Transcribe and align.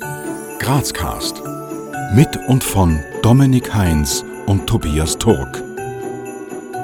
Grazcast. 0.00 1.42
Mit 2.14 2.36
und 2.48 2.64
von 2.64 3.00
Dominik 3.22 3.74
Heinz 3.74 4.24
und 4.46 4.66
Tobias 4.66 5.18
Turk. 5.18 5.62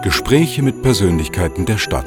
Gespräche 0.03 0.63
mit 0.63 0.83
Persönlichkeiten 0.83 1.67
der 1.67 1.79
Stadt. 1.79 2.07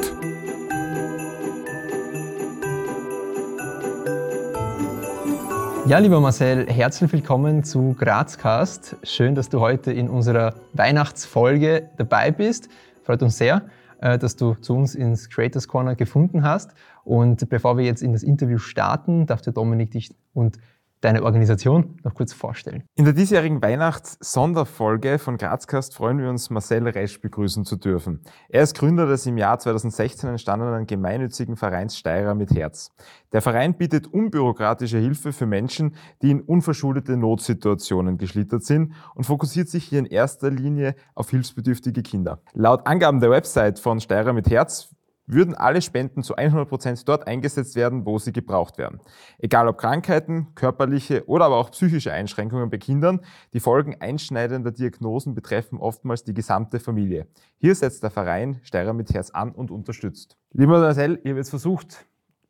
Ja, 5.88 5.98
lieber 6.00 6.20
Marcel, 6.20 6.68
herzlich 6.68 7.12
willkommen 7.12 7.64
zu 7.64 7.96
Grazcast. 7.98 8.96
Schön, 9.04 9.36
dass 9.36 9.50
du 9.50 9.60
heute 9.60 9.92
in 9.92 10.10
unserer 10.10 10.56
Weihnachtsfolge 10.74 11.90
dabei 11.98 12.32
bist. 12.32 12.70
Freut 13.04 13.24
uns 13.24 13.38
sehr, 13.38 13.64
äh, 14.00 14.18
dass 14.18 14.36
du 14.36 14.56
zu 14.56 14.76
uns 14.76 14.96
ins 14.96 15.30
Creators 15.30 15.68
Corner 15.68 15.96
gefunden 15.96 16.44
hast. 16.44 16.72
Und 17.04 17.50
bevor 17.50 17.78
wir 17.78 17.86
jetzt 17.86 18.02
in 18.02 18.14
das 18.14 18.24
Interview 18.24 18.58
starten, 18.58 19.26
darf 19.26 19.42
der 19.42 19.54
Dominik 19.54 19.92
dich 19.92 20.16
und 20.34 20.58
deine 21.04 21.24
Organisation 21.24 22.00
noch 22.04 22.14
kurz 22.14 22.34
vorstellen. 22.34 22.84
In 22.96 23.06
der 23.06 23.14
diesjährigen 23.14 23.62
Weihnachts-Sonderfolge 23.62 25.20
von 25.20 25.38
Grazcast 25.38 25.94
freuen 25.96 26.20
wir 26.20 26.30
uns, 26.30 26.50
Marcel 26.50 26.88
Resch 26.88 27.20
begrüßen 27.20 27.66
zu 27.66 27.76
dürfen. 27.76 28.22
Er 28.50 28.64
ist 28.64 28.78
Gründer 28.78 29.06
des 29.06 29.26
im 29.26 29.38
Jahr 29.38 29.60
2016 29.60 30.30
entstandenen 30.30 30.88
gemeinnützigen 30.88 31.58
Vereins 31.58 31.98
Steirer 31.98 32.36
mit 32.36 32.52
Herz. 32.52 32.92
Der 33.34 33.42
Verein 33.42 33.76
bietet 33.76 34.08
unbürokratische 34.08 34.98
Hilfe 34.98 35.34
für 35.34 35.46
Menschen, 35.46 35.96
die 36.22 36.32
in 36.32 36.42
unverschuldete 36.42 37.18
Notsituationen 37.18 38.18
geschlittert 38.18 38.64
sind 38.64 38.94
und 39.16 39.26
fokussiert 39.26 39.68
sich 39.68 39.84
hier 39.86 40.00
in 40.00 40.06
erster 40.06 40.50
Linie 40.50 40.96
auf 41.16 41.30
hilfsbedürftige 41.32 42.02
Kinder. 42.02 42.40
Laut 42.54 42.88
Angaben 42.88 43.20
der 43.20 43.30
Website 43.30 43.80
von 43.80 44.00
Steirer 44.00 44.34
mit 44.34 44.50
Herz 44.50 44.94
würden 45.26 45.56
alle 45.56 45.82
Spenden 45.82 46.24
zu 46.24 46.36
100 46.36 46.68
Prozent 46.68 47.08
dort 47.08 47.28
eingesetzt 47.28 47.76
werden, 47.76 48.06
wo 48.06 48.20
sie 48.20 48.34
gebraucht 48.34 48.78
werden. 48.78 49.00
Egal 49.40 49.68
ob 49.68 49.78
Krankheiten, 49.78 50.54
körperliche 50.56 51.28
oder 51.28 51.46
aber 51.46 51.58
auch 51.58 51.72
psychische 51.72 52.12
Einschränkungen 52.12 52.70
bei 52.70 52.78
Kindern, 52.78 53.22
die 53.54 53.60
Folgen 53.60 53.96
einschneidender 54.00 54.72
Diagnosen 54.72 55.34
betreffen 55.34 55.78
oftmals 55.80 56.24
die 56.24 56.34
gesamte 56.34 56.80
Familie. 56.80 57.28
Hier 57.58 57.76
setzt 57.76 58.04
der 58.04 58.10
Verein 58.10 58.60
Steirer 58.64 58.94
mit 58.94 59.14
Herz 59.14 59.30
an 59.30 59.52
und 59.52 59.72
unterstützt. 59.72 60.38
Lieber 60.52 60.80
Marcel, 60.80 61.20
ich 61.24 61.30
habe 61.30 61.40
jetzt 61.40 61.50
versucht, 61.50 62.06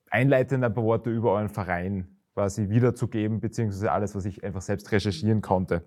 einleitend 0.10 0.64
ein 0.64 0.74
paar 0.74 0.84
Worte 0.84 1.10
über 1.10 1.32
euren 1.34 1.50
Verein 1.50 2.08
quasi 2.34 2.70
wiederzugeben, 2.70 3.40
beziehungsweise 3.40 3.92
alles, 3.92 4.16
was 4.16 4.26
ich 4.26 4.44
einfach 4.44 4.62
selbst 4.62 4.92
recherchieren 4.92 5.42
konnte. 5.42 5.84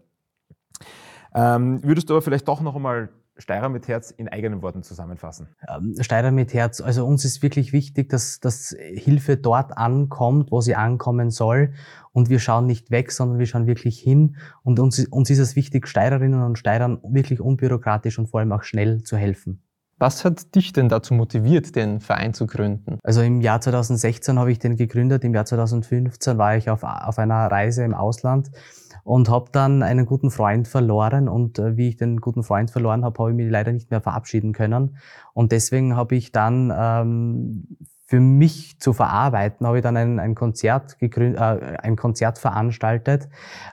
Ähm, 1.34 1.82
würdest 1.82 2.08
du 2.08 2.14
aber 2.14 2.22
vielleicht 2.22 2.48
doch 2.48 2.60
noch 2.60 2.76
einmal 2.76 3.10
Steirer 3.38 3.68
mit 3.68 3.88
Herz 3.88 4.10
in 4.10 4.28
eigenen 4.28 4.62
Worten 4.62 4.82
zusammenfassen? 4.82 5.48
Ähm, 5.68 5.94
Steirer 6.00 6.30
mit 6.30 6.54
Herz. 6.54 6.80
Also 6.80 7.06
uns 7.06 7.24
ist 7.24 7.42
wirklich 7.42 7.72
wichtig, 7.72 8.08
dass, 8.08 8.40
dass 8.40 8.74
Hilfe 8.78 9.36
dort 9.36 9.76
ankommt, 9.76 10.50
wo 10.50 10.60
sie 10.60 10.74
ankommen 10.74 11.30
soll. 11.30 11.72
Und 12.12 12.30
wir 12.30 12.38
schauen 12.38 12.66
nicht 12.66 12.90
weg, 12.90 13.12
sondern 13.12 13.38
wir 13.38 13.46
schauen 13.46 13.66
wirklich 13.66 13.98
hin. 13.98 14.36
Und 14.62 14.80
uns, 14.80 15.06
uns 15.08 15.30
ist 15.30 15.38
es 15.38 15.56
wichtig, 15.56 15.86
Steirerinnen 15.86 16.42
und 16.42 16.58
Steirern 16.58 16.98
wirklich 17.02 17.40
unbürokratisch 17.40 18.18
und 18.18 18.28
vor 18.28 18.40
allem 18.40 18.52
auch 18.52 18.62
schnell 18.62 19.02
zu 19.02 19.16
helfen. 19.16 19.62
Was 19.98 20.26
hat 20.26 20.54
dich 20.54 20.74
denn 20.74 20.90
dazu 20.90 21.14
motiviert, 21.14 21.74
den 21.74 22.00
Verein 22.00 22.34
zu 22.34 22.46
gründen? 22.46 22.98
Also 23.02 23.22
im 23.22 23.40
Jahr 23.40 23.62
2016 23.62 24.38
habe 24.38 24.52
ich 24.52 24.58
den 24.58 24.76
gegründet. 24.76 25.24
Im 25.24 25.34
Jahr 25.34 25.46
2015 25.46 26.36
war 26.36 26.54
ich 26.56 26.68
auf, 26.68 26.82
auf 26.82 27.18
einer 27.18 27.46
Reise 27.46 27.82
im 27.82 27.94
Ausland 27.94 28.50
und 29.06 29.28
habe 29.28 29.46
dann 29.52 29.84
einen 29.84 30.04
guten 30.04 30.32
Freund 30.32 30.66
verloren 30.66 31.28
und 31.28 31.60
äh, 31.60 31.76
wie 31.76 31.90
ich 31.90 31.96
den 31.96 32.20
guten 32.20 32.42
Freund 32.42 32.72
verloren 32.72 33.04
habe, 33.04 33.16
habe 33.20 33.30
ich 33.30 33.36
mich 33.36 33.48
leider 33.48 33.70
nicht 33.70 33.88
mehr 33.88 34.00
verabschieden 34.00 34.52
können. 34.52 34.96
Und 35.32 35.52
deswegen 35.52 35.94
habe 35.94 36.16
ich 36.16 36.32
dann 36.32 36.72
ähm, 36.76 37.68
für 38.04 38.18
mich 38.18 38.80
zu 38.80 38.92
verarbeiten, 38.92 39.64
habe 39.64 39.78
ich 39.78 39.84
dann 39.84 39.96
ein, 39.96 40.18
ein 40.18 40.34
Konzert 40.34 40.98
gegründet, 40.98 41.40
äh, 41.40 41.76
ein 41.84 41.94
Konzert 41.94 42.38
veranstaltet, 42.38 43.28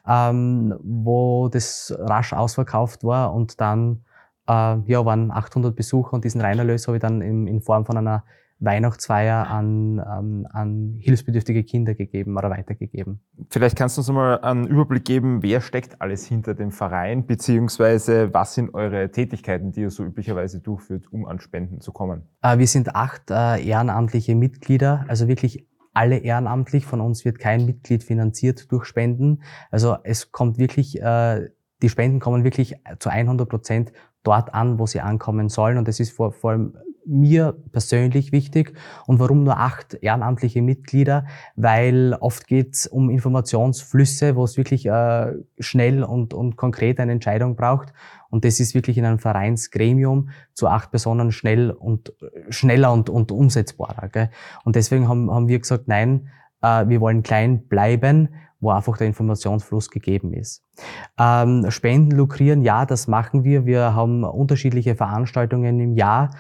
ähm, 0.08 0.76
wo 0.84 1.50
das 1.50 1.96
rasch 1.98 2.34
ausverkauft 2.34 3.04
war 3.04 3.34
und 3.34 3.60
dann 3.60 4.06
äh, 4.48 4.78
ja 4.86 5.04
waren 5.04 5.32
800 5.32 5.76
Besucher 5.76 6.14
und 6.14 6.26
diesen 6.26 6.42
Reinerlös 6.42 6.86
habe 6.86 6.98
ich 6.98 7.02
dann 7.02 7.22
in, 7.22 7.48
in 7.48 7.60
Form 7.60 7.88
von 7.88 7.98
einer 7.98 8.24
Weihnachtsfeier 8.60 9.48
an, 9.48 10.00
an, 10.00 10.46
an 10.46 10.98
hilfsbedürftige 11.00 11.64
Kinder 11.64 11.96
gegeben 11.96 12.38
oder 12.38 12.50
weitergegeben. 12.50 13.20
Vielleicht 13.50 13.76
kannst 13.76 13.98
du 13.98 14.02
uns 14.02 14.10
mal 14.10 14.40
einen 14.40 14.68
Überblick 14.68 15.06
geben, 15.06 15.44
wer 15.44 15.62
steckt 15.62 16.02
alles 16.02 16.26
hinter 16.26 16.54
dem 16.54 16.72
Verein, 16.72 17.26
beziehungsweise 17.26 18.34
was 18.34 18.56
sind 18.56 18.74
eure 18.74 19.12
Tätigkeiten, 19.12 19.72
die 19.72 19.82
ihr 19.82 19.90
so 19.90 20.04
üblicherweise 20.04 20.60
durchführt, 20.60 21.12
um 21.12 21.26
an 21.26 21.40
Spenden 21.40 21.82
zu 21.82 21.92
kommen? 21.92 22.24
Äh, 22.42 22.58
wir 22.58 22.68
sind 22.68 22.96
acht 22.96 23.32
äh, 23.32 23.62
ehrenamtliche 23.64 24.36
Mitglieder, 24.36 25.06
also 25.08 25.28
wirklich 25.28 25.68
alle 25.94 26.18
ehrenamtlich. 26.18 26.86
Von 26.86 27.02
uns 27.02 27.26
wird 27.26 27.40
kein 27.40 27.66
Mitglied 27.66 28.04
finanziert 28.04 28.72
durch 28.72 28.86
Spenden. 28.86 29.44
Also 29.72 29.98
es 30.04 30.32
kommt 30.32 30.58
wirklich, 30.58 31.02
äh, 31.02 31.50
die 31.82 31.90
Spenden 31.90 32.20
kommen 32.20 32.44
wirklich 32.44 32.76
zu 33.00 33.10
100 33.10 33.48
Prozent 33.48 33.94
dort 34.24 34.54
an, 34.54 34.80
wo 34.80 34.86
sie 34.86 35.02
ankommen 35.02 35.50
sollen. 35.50 35.78
Und 35.78 35.88
das 35.88 36.00
ist 36.00 36.12
vor, 36.12 36.32
vor 36.32 36.52
allem 36.52 36.78
mir 37.06 37.56
persönlich 37.72 38.32
wichtig. 38.32 38.74
Und 39.08 39.20
warum 39.20 39.44
nur 39.44 39.58
acht 39.58 39.96
ehrenamtliche 40.02 40.62
Mitglieder? 40.62 41.26
Weil 41.56 42.16
oft 42.20 42.48
geht 42.48 42.74
es 42.74 42.88
um 42.88 43.10
Informationsflüsse, 43.10 44.36
wo 44.36 44.44
es 44.44 44.58
wirklich 44.58 44.86
äh, 44.86 45.34
schnell 45.60 46.04
und, 46.04 46.34
und 46.34 46.56
konkret 46.56 47.00
eine 47.00 47.12
Entscheidung 47.12 47.56
braucht. 47.56 47.94
Und 48.30 48.46
das 48.46 48.60
ist 48.60 48.74
wirklich 48.74 48.98
in 48.98 49.06
einem 49.06 49.20
Vereinsgremium 49.20 50.30
zu 50.54 50.68
acht 50.68 50.92
Personen 50.92 51.32
schnell 51.32 51.72
und 51.72 52.14
schneller 52.50 52.92
und, 52.92 53.10
und 53.10 53.32
umsetzbarer. 53.32 54.10
Gell? 54.10 54.30
Und 54.64 54.76
deswegen 54.76 55.08
haben, 55.08 55.30
haben 55.30 55.48
wir 55.48 55.60
gesagt, 55.60 55.88
nein, 55.88 56.30
äh, 56.62 56.88
wir 56.88 57.02
wollen 57.02 57.24
klein 57.24 57.68
bleiben 57.68 58.30
wo 58.64 58.72
einfach 58.72 58.98
der 58.98 59.08
Informationsfluss 59.08 59.90
gegeben 59.90 60.34
ist. 60.34 60.64
Ähm, 61.20 61.70
Spenden 61.70 62.12
lukrieren, 62.12 62.62
ja, 62.64 62.86
das 62.86 63.08
machen 63.08 63.44
wir. 63.44 63.66
Wir 63.66 63.94
haben 63.94 64.24
unterschiedliche 64.24 64.96
Veranstaltungen 64.96 65.80
im 65.80 65.96
Jahr, 65.96 66.32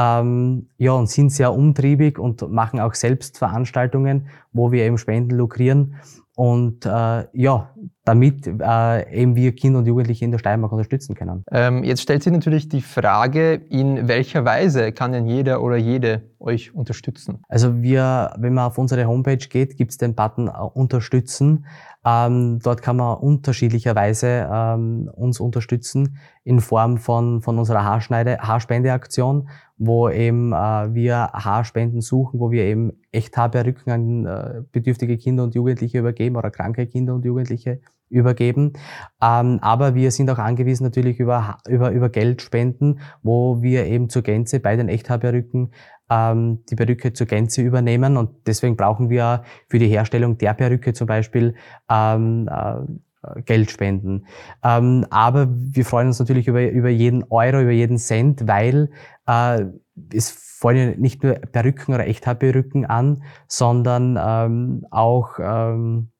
ähm, 0.00 0.68
ja, 0.78 0.92
und 0.92 1.08
sind 1.08 1.30
sehr 1.30 1.52
umtriebig 1.52 2.18
und 2.18 2.48
machen 2.50 2.80
auch 2.80 2.94
selbst 2.94 3.38
Veranstaltungen, 3.38 4.28
wo 4.52 4.72
wir 4.72 4.84
eben 4.84 4.98
Spenden 4.98 5.36
lukrieren. 5.36 5.96
Und 6.36 6.86
äh, 6.86 7.26
ja, 7.32 7.74
damit 8.04 8.46
äh, 8.46 9.12
eben 9.14 9.36
wir 9.36 9.54
Kinder 9.54 9.80
und 9.80 9.86
Jugendliche 9.86 10.24
in 10.24 10.30
der 10.30 10.38
Steiermark 10.38 10.72
unterstützen 10.72 11.14
können. 11.14 11.44
Ähm, 11.52 11.84
jetzt 11.84 12.02
stellt 12.02 12.22
sich 12.22 12.32
natürlich 12.32 12.68
die 12.68 12.80
Frage, 12.80 13.54
in 13.54 14.08
welcher 14.08 14.44
Weise 14.44 14.92
kann 14.92 15.12
denn 15.12 15.26
jeder 15.26 15.62
oder 15.62 15.76
jede 15.76 16.22
euch 16.38 16.74
unterstützen? 16.74 17.42
Also 17.48 17.82
wir, 17.82 18.32
wenn 18.38 18.54
man 18.54 18.66
auf 18.66 18.78
unsere 18.78 19.04
Homepage 19.06 19.36
geht, 19.36 19.76
gibt 19.76 19.90
es 19.90 19.98
den 19.98 20.14
Button 20.14 20.48
äh, 20.48 20.50
Unterstützen. 20.50 21.66
Ähm, 22.04 22.60
dort 22.62 22.80
kann 22.80 22.96
man 22.96 23.18
unterschiedlicherweise 23.18 24.48
ähm, 24.50 25.10
uns 25.14 25.38
unterstützen 25.38 26.16
in 26.44 26.60
Form 26.60 26.96
von, 26.96 27.42
von 27.42 27.58
unserer 27.58 27.84
Haarschneide, 27.84 28.38
Haarspendeaktion, 28.38 29.50
wo 29.76 30.08
eben 30.08 30.52
äh, 30.52 30.94
wir 30.94 31.30
Haarspenden 31.34 32.00
suchen, 32.00 32.40
wo 32.40 32.50
wir 32.50 32.64
eben 32.64 32.92
Echthaarperücken 33.12 33.92
an 33.92 34.26
äh, 34.26 34.62
bedürftige 34.72 35.18
Kinder 35.18 35.42
und 35.42 35.54
Jugendliche 35.54 35.98
übergeben 35.98 36.36
oder 36.36 36.50
kranke 36.50 36.86
Kinder 36.86 37.14
und 37.14 37.24
Jugendliche 37.24 37.80
übergeben. 38.10 38.74
Ähm, 39.22 39.58
aber 39.62 39.94
wir 39.94 40.10
sind 40.10 40.28
auch 40.30 40.38
angewiesen 40.38 40.84
natürlich 40.84 41.18
über, 41.18 41.58
über, 41.68 41.90
über 41.90 42.08
Geldspenden, 42.08 43.00
wo 43.22 43.62
wir 43.62 43.86
eben 43.86 44.10
zur 44.10 44.22
Gänze 44.22 44.60
bei 44.60 44.76
den 44.76 44.88
Echthaarperücken 44.88 45.72
ähm, 46.10 46.64
die 46.68 46.76
Perücke 46.76 47.12
zur 47.12 47.26
Gänze 47.26 47.62
übernehmen. 47.62 48.16
Und 48.16 48.30
deswegen 48.46 48.76
brauchen 48.76 49.08
wir 49.08 49.44
für 49.68 49.78
die 49.78 49.88
Herstellung 49.88 50.36
der 50.36 50.54
Perücke 50.54 50.92
zum 50.92 51.06
Beispiel 51.06 51.54
ähm, 51.88 52.48
äh, 52.50 53.42
Geld 53.42 53.70
spenden. 53.70 54.26
Ähm, 54.64 55.06
aber 55.10 55.48
wir 55.50 55.84
freuen 55.84 56.08
uns 56.08 56.18
natürlich 56.18 56.48
über, 56.48 56.68
über 56.70 56.88
jeden 56.88 57.24
Euro, 57.30 57.60
über 57.60 57.70
jeden 57.70 57.98
Cent, 57.98 58.46
weil 58.48 58.90
äh, 59.26 59.64
es 60.12 60.30
fallen 60.30 61.00
nicht 61.00 61.22
nur 61.22 61.34
Perücken 61.34 61.94
oder 61.94 62.06
Echthaarperücken 62.06 62.86
an, 62.86 63.22
sondern 63.46 64.18
ähm, 64.20 64.86
auch 64.90 65.38
ähm, 65.38 66.10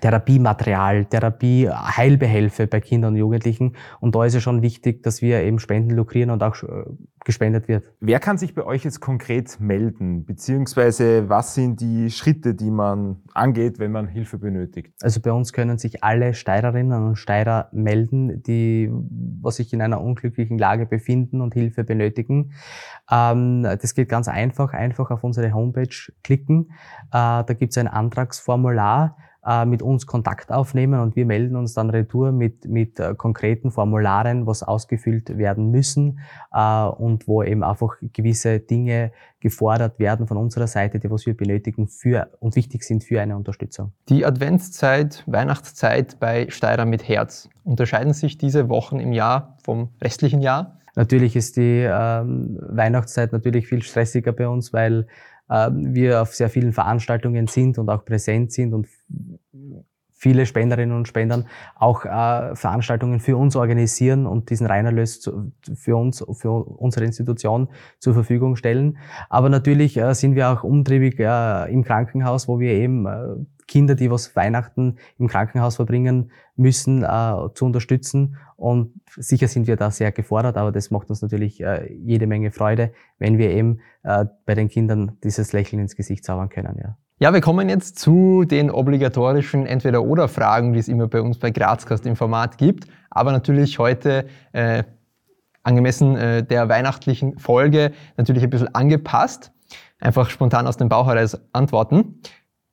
Therapiematerial, 0.00 1.04
Therapie, 1.04 1.68
Heilbehelfe 1.68 2.66
bei 2.66 2.80
Kindern 2.80 3.12
und 3.12 3.18
Jugendlichen. 3.18 3.76
Und 4.00 4.14
da 4.14 4.24
ist 4.24 4.34
es 4.34 4.42
schon 4.42 4.62
wichtig, 4.62 5.02
dass 5.02 5.20
wir 5.20 5.42
eben 5.42 5.58
Spenden 5.58 5.90
lukrieren 5.90 6.30
und 6.30 6.42
auch 6.42 6.62
äh, 6.62 6.84
gespendet 7.24 7.68
wird. 7.68 7.92
Wer 8.00 8.18
kann 8.18 8.38
sich 8.38 8.54
bei 8.54 8.64
euch 8.64 8.84
jetzt 8.84 9.00
konkret 9.00 9.60
melden? 9.60 10.24
Beziehungsweise 10.24 11.28
was 11.28 11.54
sind 11.54 11.80
die 11.80 12.10
Schritte, 12.10 12.54
die 12.54 12.70
man 12.70 13.22
angeht, 13.34 13.78
wenn 13.78 13.92
man 13.92 14.08
Hilfe 14.08 14.38
benötigt? 14.38 14.94
Also 15.02 15.20
bei 15.20 15.30
uns 15.30 15.52
können 15.52 15.76
sich 15.76 16.02
alle 16.02 16.32
Steirerinnen 16.32 17.08
und 17.08 17.16
Steirer 17.16 17.68
melden, 17.72 18.42
die 18.42 18.90
was 19.42 19.56
sich 19.56 19.72
in 19.74 19.82
einer 19.82 20.00
unglücklichen 20.00 20.56
Lage 20.56 20.86
befinden 20.86 21.42
und 21.42 21.52
Hilfe 21.52 21.84
benötigen. 21.84 22.52
Ähm, 23.10 23.62
das 23.62 23.94
geht 23.94 24.08
ganz 24.08 24.26
einfach. 24.28 24.72
Einfach 24.72 25.10
auf 25.10 25.22
unsere 25.22 25.52
Homepage 25.52 26.12
klicken. 26.24 26.70
Äh, 27.08 27.44
da 27.44 27.54
gibt 27.58 27.72
es 27.72 27.78
ein 27.78 27.88
Antragsformular 27.88 29.16
äh, 29.46 29.64
mit 29.64 29.82
uns 29.82 30.06
Kontakt 30.06 30.52
aufnehmen 30.52 31.00
und 31.00 31.16
wir 31.16 31.26
melden 31.26 31.56
uns 31.56 31.74
dann 31.74 31.90
retour 31.90 32.32
mit, 32.32 32.66
mit 32.66 33.00
äh, 33.00 33.14
konkreten 33.14 33.70
Formularen, 33.70 34.46
was 34.46 34.62
ausgefüllt 34.62 35.36
werden 35.36 35.70
müssen 35.70 36.20
äh, 36.52 36.84
und 36.84 37.26
wo 37.26 37.42
eben 37.42 37.64
einfach 37.64 37.96
gewisse 38.12 38.60
Dinge 38.60 39.12
gefordert 39.40 39.98
werden 39.98 40.26
von 40.26 40.36
unserer 40.36 40.66
Seite, 40.66 40.98
die 40.98 41.10
was 41.10 41.26
wir 41.26 41.36
benötigen 41.36 41.88
für 41.88 42.30
und 42.38 42.54
wichtig 42.54 42.84
sind 42.84 43.04
für 43.04 43.20
eine 43.20 43.36
Unterstützung. 43.36 43.92
Die 44.08 44.24
Adventszeit, 44.24 45.24
Weihnachtszeit 45.26 46.20
bei 46.20 46.48
Steirer 46.48 46.84
mit 46.84 47.08
Herz. 47.08 47.48
Unterscheiden 47.64 48.12
sich 48.12 48.38
diese 48.38 48.68
Wochen 48.68 49.00
im 49.00 49.12
Jahr 49.12 49.56
vom 49.64 49.88
restlichen 50.00 50.40
Jahr? 50.40 50.78
Natürlich 50.94 51.36
ist 51.36 51.56
die 51.56 51.86
ähm, 51.88 52.58
Weihnachtszeit 52.60 53.32
natürlich 53.32 53.66
viel 53.66 53.82
stressiger 53.82 54.32
bei 54.32 54.46
uns, 54.46 54.72
weil 54.72 55.06
wir 55.48 56.22
auf 56.22 56.34
sehr 56.34 56.48
vielen 56.48 56.72
Veranstaltungen 56.72 57.46
sind 57.46 57.76
und 57.76 57.90
auch 57.90 58.06
präsent 58.06 58.52
sind 58.52 58.72
und 58.72 58.86
viele 60.22 60.46
Spenderinnen 60.46 60.96
und 60.96 61.08
Spendern 61.08 61.46
auch 61.74 62.04
äh, 62.04 62.54
Veranstaltungen 62.54 63.18
für 63.18 63.36
uns 63.36 63.56
organisieren 63.56 64.24
und 64.26 64.50
diesen 64.50 64.68
Reinerlös 64.68 65.28
für 65.74 65.96
uns, 65.96 66.24
für 66.34 66.50
unsere 66.50 67.04
Institution 67.06 67.68
zur 67.98 68.14
Verfügung 68.14 68.54
stellen. 68.54 68.98
Aber 69.28 69.48
natürlich 69.48 69.96
äh, 69.96 70.14
sind 70.14 70.36
wir 70.36 70.50
auch 70.50 70.62
umtriebig 70.62 71.18
äh, 71.18 71.72
im 71.72 71.82
Krankenhaus, 71.82 72.46
wo 72.46 72.60
wir 72.60 72.70
eben 72.70 73.06
äh, 73.06 73.34
Kinder, 73.72 73.94
die 73.94 74.10
was 74.10 74.36
Weihnachten 74.36 74.96
im 75.18 75.28
Krankenhaus 75.28 75.76
verbringen 75.76 76.30
müssen, 76.56 77.04
äh, 77.04 77.34
zu 77.54 77.64
unterstützen. 77.64 78.36
Und 78.56 79.00
sicher 79.16 79.48
sind 79.48 79.66
wir 79.66 79.76
da 79.76 79.90
sehr 79.90 80.12
gefordert, 80.12 80.58
aber 80.58 80.72
das 80.72 80.90
macht 80.90 81.08
uns 81.08 81.22
natürlich 81.22 81.62
äh, 81.62 81.90
jede 81.90 82.26
Menge 82.26 82.50
Freude, 82.50 82.92
wenn 83.18 83.38
wir 83.38 83.48
eben 83.48 83.80
äh, 84.02 84.26
bei 84.44 84.54
den 84.54 84.68
Kindern 84.68 85.16
dieses 85.24 85.54
Lächeln 85.54 85.80
ins 85.80 85.96
Gesicht 85.96 86.22
zaubern 86.22 86.50
können. 86.50 86.76
Ja. 86.82 86.98
Ja, 87.18 87.32
wir 87.32 87.40
kommen 87.40 87.70
jetzt 87.70 87.98
zu 87.98 88.44
den 88.44 88.70
obligatorischen 88.70 89.64
Entweder-Oder-Fragen, 89.64 90.74
die 90.74 90.80
es 90.80 90.88
immer 90.88 91.08
bei 91.08 91.22
uns 91.22 91.38
bei 91.38 91.50
Grazcast 91.50 92.04
im 92.04 92.16
Format 92.16 92.58
gibt. 92.58 92.88
Aber 93.08 93.32
natürlich 93.32 93.78
heute 93.78 94.26
äh, 94.52 94.82
angemessen 95.62 96.16
äh, 96.16 96.44
der 96.44 96.68
weihnachtlichen 96.68 97.38
Folge 97.38 97.92
natürlich 98.18 98.42
ein 98.42 98.50
bisschen 98.50 98.74
angepasst. 98.74 99.50
Einfach 99.98 100.28
spontan 100.28 100.66
aus 100.66 100.76
dem 100.76 100.90
Bauch 100.90 101.06
heraus 101.06 101.40
antworten. 101.52 102.20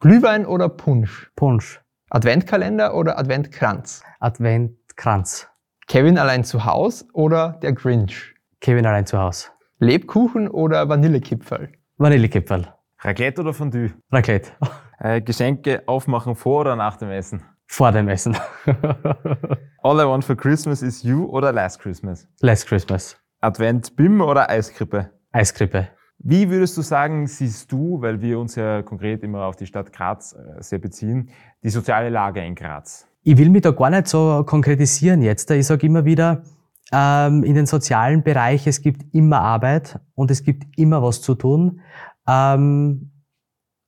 Glühwein 0.02 0.46
oder 0.46 0.70
Punsch? 0.70 1.30
Punsch. 1.36 1.82
Adventkalender 2.10 2.96
oder 2.96 3.20
Adventkranz? 3.20 4.02
Adventkranz. 4.22 5.50
Kevin 5.88 6.18
allein 6.18 6.46
zu 6.46 6.64
Haus 6.64 7.06
oder 7.12 7.60
der 7.62 7.74
Grinch? 7.74 8.34
Kevin 8.62 8.86
allein 8.86 9.06
zu 9.06 9.20
Haus. 9.20 9.52
Lebkuchen 9.80 10.48
oder 10.48 10.88
Vanillekipferl? 10.88 11.74
Vanillekipferl. 11.98 12.74
Raclette 13.00 13.42
oder 13.42 13.54
Fondue? 13.54 13.92
Raclette. 14.10 14.52
Äh, 15.00 15.20
Geschenke 15.20 15.84
aufmachen 15.86 16.36
vor 16.36 16.62
oder 16.62 16.78
nach 16.78 16.96
dem 16.96 17.12
Essen? 17.12 17.44
Vor 17.68 17.92
dem 17.92 18.08
Essen. 18.08 18.38
All 19.84 20.00
I 20.00 20.06
want 20.06 20.24
for 20.24 20.38
Christmas 20.38 20.82
is 20.82 21.04
you 21.04 21.26
oder 21.26 21.52
Last 21.52 21.80
Christmas? 21.82 22.26
Last 22.40 22.68
Christmas. 22.68 23.18
Advent 23.42 23.98
BIM 23.98 24.22
oder 24.22 24.50
Eiskrippe? 24.50 25.10
Eiskrippe. 25.34 25.90
Wie 26.22 26.50
würdest 26.50 26.76
du 26.78 26.82
sagen, 26.82 27.28
siehst 27.28 27.72
du, 27.72 28.02
weil 28.02 28.22
wir 28.22 28.40
uns 28.40 28.56
ja 28.56 28.82
konkret 28.82 29.24
immer 29.24 29.46
auf 29.46 29.56
die 29.56 29.66
Stadt 29.66 29.94
Graz 29.94 30.34
äh, 30.34 30.62
sehr 30.62 30.80
beziehen, 30.80 31.30
die 31.64 31.70
soziale 31.70 32.10
Lage 32.10 32.44
in 32.44 32.56
Graz? 32.56 33.08
Ich 33.24 33.38
will 33.38 33.50
mich 33.50 33.62
da 33.62 33.72
gar 33.72 33.90
nicht 33.90 34.08
so 34.08 34.44
konkretisieren 34.46 35.22
jetzt. 35.22 35.50
Ich 35.52 35.66
sage 35.66 35.88
immer 35.88 36.04
wieder, 36.04 36.44
ähm, 36.92 37.44
in 37.44 37.56
den 37.56 37.66
sozialen 37.66 38.24
Bereich, 38.24 38.68
es 38.68 38.82
gibt 38.82 39.14
immer 39.14 39.40
Arbeit 39.40 40.00
und 40.16 40.30
es 40.30 40.44
gibt 40.44 40.78
immer 40.78 41.02
was 41.02 41.22
zu 41.22 41.36
tun. 41.36 41.82
Ähm, 42.28 43.12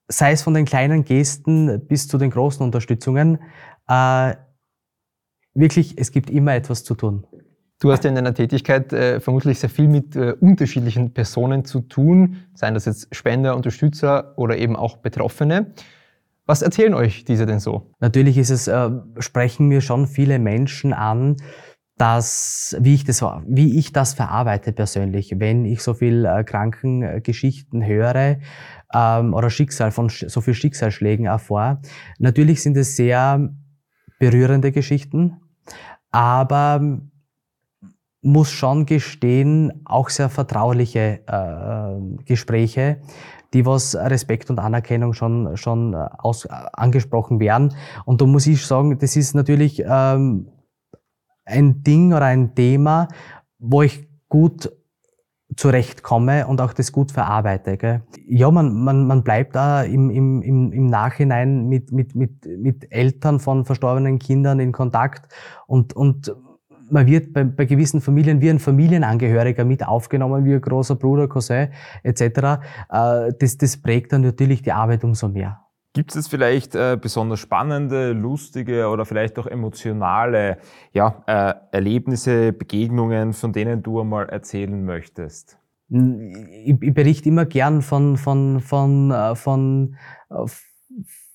sei 0.08 0.32
es 0.32 0.42
von 0.42 0.54
den 0.54 0.64
kleinen 0.64 1.04
Gesten 1.04 1.86
bis 1.86 2.08
zu 2.08 2.18
den 2.18 2.30
großen 2.30 2.64
Unterstützungen. 2.64 3.40
Äh, 3.88 4.36
wirklich, 5.54 5.98
es 5.98 6.12
gibt 6.12 6.30
immer 6.30 6.54
etwas 6.54 6.84
zu 6.84 6.94
tun. 6.94 7.26
Du 7.82 7.90
hast 7.90 8.04
ja 8.04 8.10
in 8.10 8.14
deiner 8.14 8.32
Tätigkeit 8.32 8.92
äh, 8.92 9.18
vermutlich 9.18 9.58
sehr 9.58 9.68
viel 9.68 9.88
mit 9.88 10.14
äh, 10.14 10.36
unterschiedlichen 10.38 11.12
Personen 11.12 11.64
zu 11.64 11.80
tun, 11.80 12.36
seien 12.54 12.74
das 12.74 12.84
jetzt 12.84 13.12
Spender, 13.12 13.56
Unterstützer 13.56 14.38
oder 14.38 14.56
eben 14.56 14.76
auch 14.76 14.98
Betroffene. 14.98 15.74
Was 16.46 16.62
erzählen 16.62 16.94
euch 16.94 17.24
diese 17.24 17.44
denn 17.44 17.58
so? 17.58 17.90
Natürlich 17.98 18.38
ist 18.38 18.50
es, 18.50 18.68
äh, 18.68 18.88
sprechen 19.18 19.66
mir 19.66 19.80
schon 19.80 20.06
viele 20.06 20.38
Menschen 20.38 20.92
an, 20.92 21.34
dass, 21.96 22.76
wie 22.78 22.94
ich 22.94 23.02
das, 23.02 23.20
wie 23.48 23.76
ich 23.76 23.92
das 23.92 24.14
verarbeite 24.14 24.72
persönlich, 24.72 25.34
wenn 25.38 25.64
ich 25.64 25.82
so 25.82 25.92
viel 25.92 26.24
äh, 26.24 26.44
Krankengeschichten 26.44 27.84
höre 27.84 28.36
ähm, 28.94 29.34
oder 29.34 29.50
Schicksal 29.50 29.90
von 29.90 30.08
so 30.08 30.40
viel 30.40 30.54
Schicksalsschlägen 30.54 31.26
erfahre. 31.26 31.80
Natürlich 32.20 32.62
sind 32.62 32.76
es 32.76 32.94
sehr 32.94 33.52
berührende 34.20 34.70
Geschichten, 34.70 35.40
aber 36.12 37.00
muss 38.22 38.50
schon 38.50 38.86
gestehen, 38.86 39.82
auch 39.84 40.08
sehr 40.08 40.28
vertrauliche 40.28 41.20
äh, 41.26 42.24
Gespräche, 42.24 43.00
die 43.52 43.66
was 43.66 43.96
Respekt 43.96 44.48
und 44.48 44.58
Anerkennung 44.58 45.12
schon 45.12 45.56
schon 45.56 45.94
aus, 45.94 46.46
angesprochen 46.46 47.40
werden. 47.40 47.74
Und 48.04 48.20
da 48.20 48.26
muss 48.26 48.46
ich 48.46 48.64
sagen, 48.64 48.98
das 48.98 49.16
ist 49.16 49.34
natürlich 49.34 49.82
ähm, 49.84 50.48
ein 51.44 51.82
Ding 51.82 52.12
oder 52.12 52.26
ein 52.26 52.54
Thema, 52.54 53.08
wo 53.58 53.82
ich 53.82 54.08
gut 54.28 54.70
zurechtkomme 55.56 56.46
und 56.46 56.60
auch 56.60 56.72
das 56.72 56.92
gut 56.92 57.12
verarbeite. 57.12 57.76
Gell? 57.76 58.02
Ja, 58.26 58.50
man, 58.50 58.84
man, 58.84 59.06
man 59.06 59.22
bleibt 59.22 59.54
da 59.54 59.82
im, 59.82 60.10
im, 60.10 60.72
im 60.72 60.86
Nachhinein 60.86 61.68
mit, 61.68 61.92
mit, 61.92 62.14
mit, 62.14 62.46
mit 62.46 62.90
Eltern 62.90 63.40
von 63.40 63.64
verstorbenen 63.64 64.18
Kindern 64.18 64.60
in 64.60 64.72
Kontakt 64.72 65.32
und, 65.66 65.94
und 65.94 66.34
man 66.92 67.06
wird 67.06 67.32
bei, 67.32 67.44
bei 67.44 67.64
gewissen 67.64 68.00
Familien 68.00 68.40
wie 68.40 68.50
ein 68.50 68.58
Familienangehöriger 68.58 69.64
mit 69.64 69.86
aufgenommen, 69.86 70.44
wie 70.44 70.54
ein 70.54 70.60
großer 70.60 70.96
Bruder, 70.96 71.28
Cousin 71.28 71.68
etc. 72.02 72.20
Äh, 72.20 73.32
das, 73.38 73.56
das 73.58 73.76
prägt 73.76 74.12
dann 74.12 74.22
natürlich 74.22 74.62
die 74.62 74.72
Arbeit 74.72 75.04
umso 75.04 75.28
mehr. 75.28 75.60
Gibt 75.94 76.16
es 76.16 76.26
vielleicht 76.26 76.74
äh, 76.74 76.96
besonders 77.00 77.40
spannende, 77.40 78.12
lustige 78.12 78.88
oder 78.88 79.04
vielleicht 79.04 79.38
auch 79.38 79.46
emotionale 79.46 80.56
ja, 80.94 81.22
äh, 81.26 81.54
Erlebnisse, 81.70 82.54
Begegnungen, 82.54 83.34
von 83.34 83.52
denen 83.52 83.82
du 83.82 84.00
einmal 84.00 84.28
erzählen 84.30 84.84
möchtest? 84.84 85.58
Ich, 85.90 86.80
ich 86.80 86.94
berichte 86.94 87.28
immer 87.28 87.44
gern 87.44 87.82
von, 87.82 88.16
von, 88.16 88.60
von, 88.60 89.10
äh, 89.10 89.34
von, 89.34 89.96
von, 90.30 90.46
äh, 90.46 90.50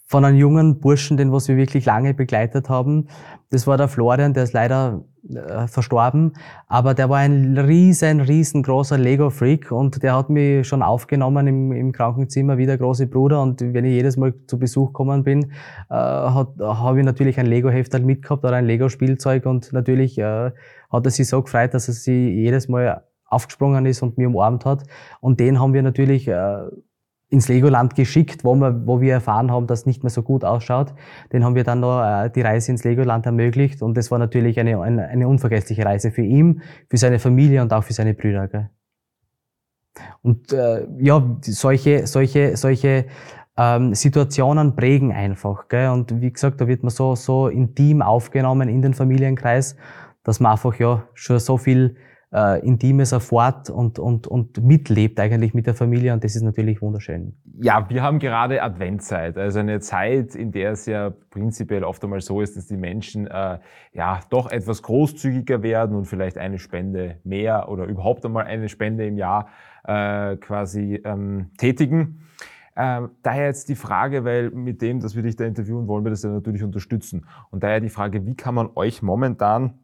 von 0.07 0.24
einem 0.24 0.38
jungen 0.38 0.80
Burschen, 0.80 1.18
den 1.18 1.31
was 1.31 1.48
wir 1.50 1.57
wirklich 1.57 1.86
lange 1.86 2.13
begleitet 2.13 2.69
haben. 2.69 3.09
Das 3.50 3.68
war 3.68 3.77
der 3.77 3.89
Florian, 3.89 4.33
der 4.33 4.44
ist 4.44 4.54
leider 4.54 5.04
äh, 5.33 5.68
verstorben, 5.68 6.33
aber 6.68 6.94
der 6.94 7.09
war 7.09 7.18
ein 7.18 7.57
riesen, 7.57 8.21
riesengroßer 8.21 8.97
Lego-Freak 8.97 9.71
und 9.71 10.01
der 10.03 10.15
hat 10.15 10.29
mich 10.29 10.68
schon 10.68 10.81
aufgenommen 10.81 11.47
im, 11.47 11.71
im 11.71 11.91
Krankenzimmer 11.91 12.57
wie 12.57 12.65
der 12.65 12.77
große 12.77 13.07
Bruder. 13.07 13.41
Und 13.41 13.62
wenn 13.62 13.85
ich 13.85 13.94
jedes 13.94 14.18
Mal 14.18 14.33
zu 14.47 14.57
Besuch 14.57 14.88
gekommen 14.88 15.24
bin, 15.24 15.51
äh, 15.89 15.94
habe 15.94 17.00
ich 17.00 17.06
natürlich 17.06 17.39
ein 17.39 17.45
Lego-Heftal 17.45 18.01
mitgehabt 18.01 18.44
oder 18.45 18.56
ein 18.56 18.66
Lego-Spielzeug. 18.66 19.45
Und 19.45 19.73
natürlich 19.73 20.18
äh, 20.18 20.52
hat 20.90 21.06
er 21.06 21.11
sich 21.11 21.28
so 21.28 21.42
gefreut, 21.42 21.73
dass 21.73 21.87
er 21.87 21.94
sich 21.94 22.33
jedes 22.33 22.68
Mal 22.68 23.04
aufgesprungen 23.25 23.85
ist 23.85 24.02
und 24.02 24.18
mich 24.18 24.28
umarmt 24.28 24.66
hat. 24.66 24.83
Und 25.19 25.40
den 25.40 25.59
haben 25.59 25.73
wir 25.73 25.83
natürlich 25.83 26.28
äh, 26.28 26.57
ins 27.30 27.50
Legoland 27.50 27.96
geschickt, 27.96 28.44
wo 28.44 28.56
wir, 28.56 28.88
wo 28.88 29.02
wir 29.02 29.14
erfahren 29.14 29.52
haben, 29.52 29.68
dass 29.68 29.81
es 29.81 29.86
nicht 29.86 30.04
mehr 30.04 30.10
so 30.10 30.24
gut 30.24 30.46
ausschaut. 30.46 30.94
Den 31.34 31.44
haben 31.44 31.56
wir 31.56 31.64
dann 31.64 31.81
noch 31.81 32.02
äh, 32.02 32.30
die 32.30 32.42
Reise 32.42 32.72
ins 32.72 32.84
Legoland 32.84 33.26
ermöglicht 33.26 33.81
und 33.81 33.98
das 33.98 34.12
war 34.12 34.19
natürlich 34.19 34.60
eine, 34.60 34.80
eine, 34.81 35.07
eine 35.07 35.28
unvergessliche 35.28 35.86
Reise 35.86 36.12
für 36.12 36.22
ihn, 36.22 36.62
für 36.90 36.98
seine 36.98 37.19
Familie 37.19 37.62
und 37.62 37.74
auch 37.74 37.84
für 37.84 37.94
seine 37.94 38.14
Brüder. 38.14 38.48
Gell? 38.48 38.69
Und 40.22 40.54
äh, 40.54 40.88
ja, 41.00 41.38
solche, 41.42 42.07
solche, 42.07 42.56
solche 42.56 43.06
ähm, 43.57 43.94
Situationen 43.94 44.76
prägen 44.76 45.12
einfach. 45.12 45.68
Gell? 45.68 45.90
Und 45.90 46.22
wie 46.22 46.31
gesagt, 46.31 46.62
da 46.62 46.68
wird 46.68 46.84
man 46.84 46.92
so, 46.92 47.16
so 47.16 47.50
intim 47.50 48.02
aufgenommen 48.02 48.69
in 48.69 48.81
den 48.81 48.94
Familienkreis, 48.94 49.76
dass 50.24 50.40
man 50.40 50.54
einfach 50.54 50.80
ja 50.80 51.04
schon 51.14 51.40
so 51.40 51.57
viel 51.57 51.98
äh, 52.34 52.66
Intimes 52.66 53.12
erfahrt 53.12 53.69
und, 53.69 54.00
und, 54.00 54.28
und 54.28 54.64
mitlebt 54.64 55.19
eigentlich 55.19 55.54
mit 55.54 55.66
der 55.66 55.74
Familie 55.74 56.14
und 56.14 56.24
das 56.24 56.36
ist 56.36 56.42
natürlich 56.42 56.81
wunderschön. 56.81 57.38
Ja, 57.62 57.90
wir 57.90 58.04
haben 58.04 58.19
gerade 58.19 58.62
Adventzeit, 58.62 59.38
also 59.38 59.60
eine 59.60 59.80
Zeit, 59.80 60.36
in 60.36 60.52
der 60.52 60.72
es 60.72 60.86
ja 60.86 61.12
prinzipiell 61.30 61.84
oft 61.84 62.04
einmal 62.04 62.22
so 62.22 62.42
ist, 62.42 62.57
dass 62.57 62.68
die 62.68 62.78
Menschen 62.78 63.28
äh, 63.28 63.60
ja 63.94 64.19
doch 64.30 64.52
etwas 64.52 64.81
großzügiger 64.84 65.64
werden 65.64 65.96
und 65.96 66.06
vielleicht 66.06 66.38
eine 66.38 66.60
Spende 66.60 67.19
mehr 67.24 67.69
oder 67.69 67.86
überhaupt 67.86 68.26
einmal 68.26 68.46
eine 68.46 68.69
Spende 68.69 69.07
im 69.07 69.18
Jahr 69.18 69.48
äh, 69.86 70.36
quasi 70.38 71.02
ähm, 71.06 71.52
tätigen. 71.57 72.24
Ähm, 72.76 73.10
daher 73.24 73.46
jetzt 73.46 73.69
die 73.69 73.76
Frage, 73.76 74.24
weil 74.24 74.52
mit 74.52 74.84
dem, 74.84 75.00
dass 75.00 75.16
wir 75.16 75.24
dich 75.24 75.36
da 75.36 75.46
interviewen, 75.46 75.88
wollen 75.88 76.06
wir 76.06 76.12
das 76.12 76.22
ja 76.22 76.30
natürlich 76.30 76.64
unterstützen. 76.64 77.26
Und 77.50 77.64
daher 77.64 77.80
die 77.80 77.90
Frage, 77.90 78.26
wie 78.28 78.36
kann 78.36 78.54
man 78.54 78.69
euch 78.76 79.02
momentan 79.02 79.80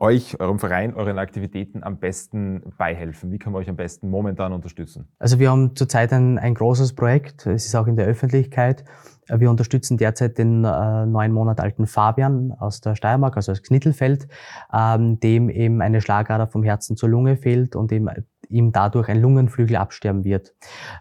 euch, 0.00 0.38
eurem 0.40 0.58
Verein, 0.58 0.94
euren 0.94 1.18
Aktivitäten 1.18 1.82
am 1.82 1.98
besten 1.98 2.62
beihelfen? 2.78 3.30
Wie 3.32 3.38
kann 3.38 3.52
man 3.52 3.62
euch 3.62 3.68
am 3.68 3.76
besten 3.76 4.10
momentan 4.10 4.52
unterstützen? 4.52 5.08
Also 5.18 5.38
wir 5.38 5.50
haben 5.50 5.76
zurzeit 5.76 6.12
ein, 6.12 6.38
ein 6.38 6.54
großes 6.54 6.94
Projekt, 6.94 7.46
es 7.46 7.66
ist 7.66 7.74
auch 7.74 7.86
in 7.86 7.96
der 7.96 8.06
Öffentlichkeit, 8.06 8.84
Wir 9.28 9.50
unterstützen 9.50 9.96
derzeit 9.96 10.36
den 10.36 10.64
äh, 10.64 11.06
neun 11.06 11.32
Monat 11.32 11.60
alten 11.60 11.86
Fabian 11.86 12.52
aus 12.52 12.80
der 12.80 12.94
Steiermark, 12.94 13.36
also 13.36 13.52
aus 13.52 13.62
Knittelfeld, 13.62 14.28
ähm, 14.72 15.18
dem 15.20 15.48
eben 15.48 15.80
eine 15.80 16.00
Schlagader 16.00 16.46
vom 16.46 16.62
Herzen 16.62 16.96
zur 16.96 17.08
Lunge 17.08 17.36
fehlt 17.36 17.74
und 17.74 17.90
ihm, 17.90 18.10
ihm 18.48 18.72
dadurch 18.72 19.08
ein 19.08 19.20
Lungenflügel 19.20 19.76
absterben 19.76 20.24
wird. 20.24 20.54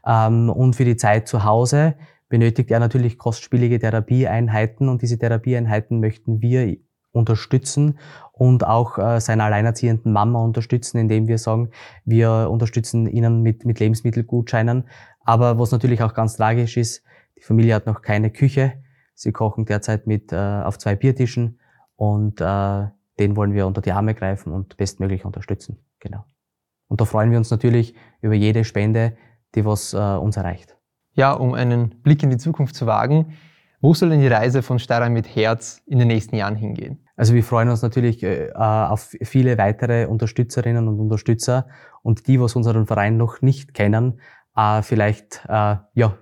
Ähm, 0.06 0.50
und 0.50 0.76
für 0.76 0.86
die 0.86 0.96
Zeit 0.96 1.28
zu 1.28 1.44
Hause 1.44 1.96
benötigt 2.30 2.72
er 2.72 2.80
natürlich 2.80 3.18
kostspielige 3.18 3.78
Therapieeinheiten 3.80 4.90
und 4.90 5.02
diese 5.02 5.20
Therapieeinheiten 5.20 6.00
möchten 6.00 6.42
wir 6.42 6.66
unterstützen 7.14 8.00
und 8.34 8.66
auch 8.66 8.98
äh, 8.98 9.22
seiner 9.22 9.46
alleinerziehenden 9.46 10.12
Mama 10.12 10.44
unterstützen, 10.44 10.98
indem 10.98 11.28
wir 11.28 11.38
sagen, 11.38 11.70
wir 12.04 12.50
unterstützen 12.52 13.08
ihnen 13.08 13.42
mit, 13.42 13.66
mit 13.66 13.80
Lebensmittelgutscheinen. 13.80 14.86
Aber 15.24 15.58
was 15.60 15.72
natürlich 15.72 16.04
auch 16.04 16.14
ganz 16.14 16.36
tragisch 16.36 16.76
ist, 16.76 17.04
die 17.38 17.44
Familie 17.44 17.76
hat 17.76 17.86
noch 17.86 18.02
keine 18.02 18.32
Küche. 18.32 18.74
Sie 19.14 19.32
kochen 19.32 19.66
derzeit 19.66 20.08
mit 20.08 20.34
äh, 20.34 20.36
auf 20.36 20.78
zwei 20.80 20.96
Biertischen 20.96 21.60
und 21.96 22.42
äh, 22.42 22.88
den 23.20 23.36
wollen 23.36 23.54
wir 23.54 23.68
unter 23.68 23.82
die 23.82 23.92
Arme 23.92 24.16
greifen 24.16 24.52
und 24.52 24.76
bestmöglich 24.76 25.24
unterstützen. 25.24 25.78
Genau. 26.00 26.26
Und 26.88 27.00
da 27.00 27.06
freuen 27.06 27.32
wir 27.32 27.38
uns 27.38 27.52
natürlich 27.52 27.96
über 28.22 28.34
jede 28.34 28.64
Spende, 28.64 29.16
die 29.56 29.66
was 29.66 29.94
äh, 29.94 29.98
uns 29.98 30.36
erreicht. 30.36 30.78
Ja, 31.14 31.34
um 31.34 31.54
einen 31.54 32.02
Blick 32.02 32.24
in 32.24 32.32
die 32.32 32.38
Zukunft 32.38 32.76
zu 32.76 32.88
wagen, 32.88 33.34
wo 33.82 33.94
soll 33.94 34.10
denn 34.10 34.22
die 34.22 34.28
Reise 34.28 34.64
von 34.64 34.80
Steirer 34.80 35.10
mit 35.10 35.36
Herz 35.36 35.82
in 35.86 36.00
den 36.00 36.08
nächsten 36.08 36.36
Jahren 36.36 36.56
hingehen? 36.56 37.03
Also 37.16 37.34
wir 37.34 37.44
freuen 37.44 37.70
uns 37.70 37.82
natürlich 37.82 38.24
äh, 38.24 38.52
auf 38.54 39.16
viele 39.22 39.58
weitere 39.58 40.08
Unterstützerinnen 40.08 40.88
und 40.88 41.00
Unterstützer 41.00 41.68
und 42.02 42.28
die, 42.28 42.40
was 42.40 42.56
unseren 42.56 42.88
Verein 42.88 43.18
noch 43.18 43.42
nicht 43.42 43.74
kennen, 43.74 44.20
äh, 44.56 44.82
vielleicht 44.82 45.46
äh, 45.48 45.78
ja, 45.94 46.18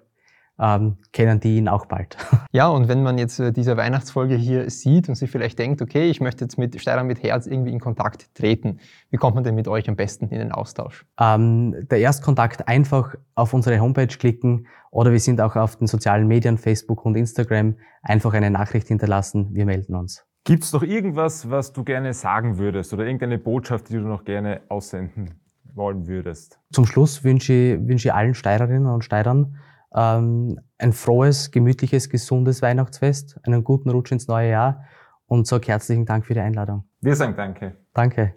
ähm, 0.61 0.97
kennen 1.11 1.39
die 1.39 1.57
ihn 1.57 1.67
auch 1.67 1.85
bald. 1.85 2.17
Ja, 2.53 2.67
und 2.67 2.89
wenn 2.89 3.01
man 3.01 3.17
jetzt 3.17 3.39
äh, 3.39 3.53
diese 3.53 3.77
Weihnachtsfolge 3.77 4.35
hier 4.35 4.69
sieht 4.69 5.07
und 5.07 5.15
sich 5.15 5.31
vielleicht 5.31 5.57
denkt, 5.57 5.81
okay, 5.81 6.09
ich 6.09 6.19
möchte 6.19 6.43
jetzt 6.43 6.57
mit 6.57 6.79
Steirer 6.81 7.05
mit 7.05 7.23
Herz 7.23 7.47
irgendwie 7.47 7.71
in 7.71 7.79
Kontakt 7.79 8.35
treten, 8.35 8.79
wie 9.09 9.15
kommt 9.15 9.35
man 9.35 9.45
denn 9.45 9.55
mit 9.55 9.69
euch 9.69 9.87
am 9.87 9.95
besten 9.95 10.27
in 10.27 10.39
den 10.39 10.51
Austausch? 10.51 11.05
Ähm, 11.17 11.87
der 11.89 11.99
Erstkontakt 11.99 12.67
einfach 12.67 13.15
auf 13.35 13.53
unsere 13.53 13.79
Homepage 13.79 14.07
klicken 14.07 14.67
oder 14.91 15.13
wir 15.13 15.19
sind 15.21 15.39
auch 15.39 15.55
auf 15.55 15.77
den 15.77 15.87
sozialen 15.87 16.27
Medien, 16.27 16.57
Facebook 16.57 17.05
und 17.05 17.15
Instagram, 17.15 17.77
einfach 18.01 18.33
eine 18.33 18.51
Nachricht 18.51 18.89
hinterlassen, 18.89 19.51
wir 19.53 19.65
melden 19.65 19.95
uns. 19.95 20.25
Gibt 20.43 20.63
es 20.63 20.73
noch 20.73 20.81
irgendwas, 20.81 21.49
was 21.49 21.71
du 21.71 21.83
gerne 21.83 22.13
sagen 22.13 22.57
würdest 22.57 22.93
oder 22.93 23.05
irgendeine 23.05 23.37
Botschaft, 23.37 23.89
die 23.89 23.93
du 23.93 24.01
noch 24.01 24.23
gerne 24.23 24.61
aussenden 24.69 25.35
wollen 25.75 26.07
würdest? 26.07 26.59
Zum 26.71 26.85
Schluss 26.85 27.23
wünsche 27.23 27.53
ich, 27.53 27.87
wünsche 27.87 28.07
ich 28.07 28.13
allen 28.13 28.33
Steirerinnen 28.33 28.87
und 28.87 29.03
Steirern 29.03 29.57
ähm, 29.93 30.59
ein 30.79 30.93
frohes, 30.93 31.51
gemütliches, 31.51 32.09
gesundes 32.09 32.61
Weihnachtsfest, 32.61 33.39
einen 33.43 33.63
guten 33.63 33.89
Rutsch 33.91 34.11
ins 34.11 34.27
neue 34.27 34.49
Jahr 34.49 34.85
und 35.27 35.45
sage 35.45 35.67
herzlichen 35.67 36.05
Dank 36.05 36.25
für 36.25 36.33
die 36.33 36.39
Einladung. 36.39 36.85
Wir 37.01 37.15
sagen 37.15 37.35
Danke. 37.35 37.77
Danke. 37.93 38.33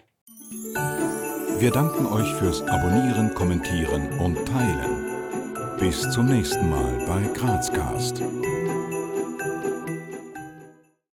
Wir 1.58 1.70
danken 1.70 2.06
euch 2.06 2.34
fürs 2.34 2.62
Abonnieren, 2.68 3.34
Kommentieren 3.34 4.08
und 4.18 4.37
Teilen. 4.46 5.78
Bis 5.78 6.02
zum 6.11 6.26
nächsten 6.26 6.68
Mal 6.68 6.99
bei 7.06 7.23
Grazcast. 7.32 8.23